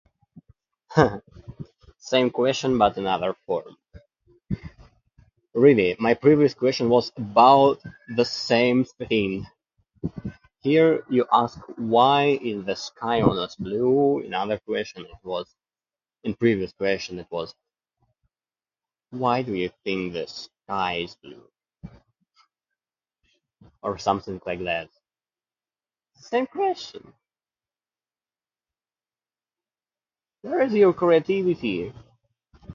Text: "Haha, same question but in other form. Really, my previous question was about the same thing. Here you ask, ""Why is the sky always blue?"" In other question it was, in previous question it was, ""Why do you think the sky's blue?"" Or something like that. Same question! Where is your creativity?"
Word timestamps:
"Haha, 0.93 1.19
same 1.99 2.29
question 2.31 2.77
but 2.77 2.97
in 2.97 3.05
other 3.07 3.33
form. 3.45 3.77
Really, 5.53 5.95
my 5.99 6.15
previous 6.15 6.53
question 6.53 6.89
was 6.89 7.11
about 7.15 7.81
the 8.09 8.25
same 8.25 8.83
thing. 8.83 9.45
Here 10.61 11.03
you 11.09 11.25
ask, 11.31 11.57
""Why 11.77 12.37
is 12.41 12.65
the 12.65 12.75
sky 12.75 13.21
always 13.21 13.55
blue?"" 13.55 14.19
In 14.19 14.33
other 14.33 14.59
question 14.59 15.05
it 15.05 15.19
was, 15.23 15.45
in 16.25 16.35
previous 16.35 16.73
question 16.73 17.19
it 17.19 17.27
was, 17.31 17.55
""Why 19.11 19.43
do 19.43 19.53
you 19.53 19.69
think 19.85 20.11
the 20.13 20.27
sky's 20.27 21.15
blue?"" 21.23 21.47
Or 23.81 23.97
something 23.97 24.41
like 24.45 24.63
that. 24.65 24.89
Same 26.15 26.47
question! 26.47 27.13
Where 30.43 30.61
is 30.61 30.73
your 30.73 30.93
creativity?" 30.93 31.91